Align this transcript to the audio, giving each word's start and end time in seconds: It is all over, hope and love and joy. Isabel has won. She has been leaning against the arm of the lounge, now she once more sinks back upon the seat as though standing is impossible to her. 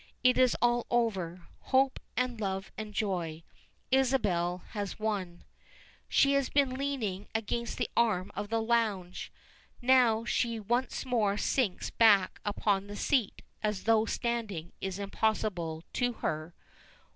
It 0.23 0.35
is 0.39 0.57
all 0.63 0.87
over, 0.89 1.45
hope 1.59 1.99
and 2.17 2.41
love 2.41 2.71
and 2.75 2.91
joy. 2.91 3.43
Isabel 3.91 4.63
has 4.69 4.97
won. 4.97 5.43
She 6.09 6.31
has 6.33 6.49
been 6.49 6.71
leaning 6.73 7.27
against 7.35 7.77
the 7.77 7.87
arm 7.95 8.31
of 8.35 8.49
the 8.49 8.63
lounge, 8.63 9.31
now 9.79 10.25
she 10.25 10.59
once 10.59 11.05
more 11.05 11.37
sinks 11.37 11.91
back 11.91 12.39
upon 12.43 12.87
the 12.87 12.95
seat 12.95 13.43
as 13.61 13.83
though 13.83 14.05
standing 14.05 14.71
is 14.81 14.97
impossible 14.97 15.83
to 15.93 16.13
her. 16.13 16.55